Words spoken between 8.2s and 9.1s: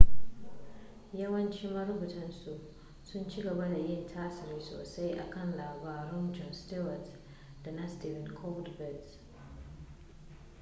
colbert